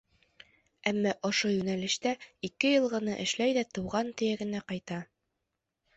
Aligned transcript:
Әммә 0.91 1.11
ошо 1.29 1.51
йүнәлештә 1.57 2.15
ике 2.49 2.73
йыл 2.77 2.89
ғына 2.97 3.19
эшләй 3.27 3.55
ҙә 3.59 3.67
тыуған 3.77 4.13
төйәгенә 4.23 4.67
ҡайта. 4.73 5.03